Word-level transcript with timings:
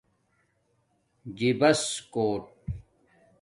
جِباس 1.37 1.83
کوٹ 2.13 2.43